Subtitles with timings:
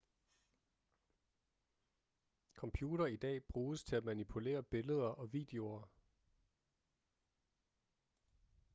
[2.55, 5.89] computere i dag bruges til at manipulere billeder og videoer